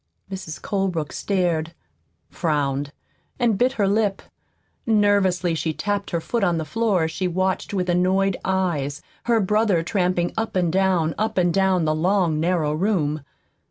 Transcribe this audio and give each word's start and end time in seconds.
Mrs. 0.31 0.59
Colebrook 0.59 1.13
stared, 1.13 1.75
frowned, 2.31 2.91
and 3.37 3.55
bit 3.55 3.73
her 3.73 3.87
lip. 3.87 4.23
Nervously 4.87 5.53
she 5.53 5.73
tapped 5.73 6.09
her 6.09 6.19
foot 6.19 6.43
on 6.43 6.57
the 6.57 6.65
floor 6.65 7.03
as 7.03 7.11
she 7.11 7.27
watched 7.27 7.71
with 7.71 7.87
annoyed 7.87 8.35
eyes 8.43 9.03
her 9.25 9.39
brother 9.39 9.83
tramping 9.83 10.33
up 10.35 10.55
and 10.55 10.73
down, 10.73 11.13
up 11.19 11.37
and 11.37 11.53
down, 11.53 11.85
the 11.85 11.93
long, 11.93 12.39
narrow 12.39 12.73
room. 12.73 13.21